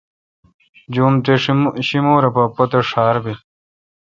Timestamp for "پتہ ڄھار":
2.55-3.15